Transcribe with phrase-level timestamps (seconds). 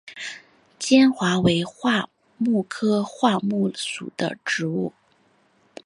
[0.79, 2.09] 坚桦为桦
[2.39, 4.93] 木科桦木属的植物。